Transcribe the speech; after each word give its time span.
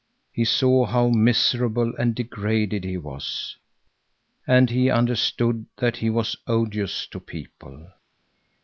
He 0.33 0.45
saw 0.45 0.85
how 0.87 1.09
miserable 1.09 1.93
and 1.95 2.15
degraded 2.15 2.83
he 2.83 2.97
was, 2.97 3.55
and 4.47 4.67
he 4.67 4.89
understood 4.89 5.67
that 5.77 5.97
he 5.97 6.09
was 6.09 6.35
odious 6.47 7.05
to 7.05 7.19
people. 7.19 7.85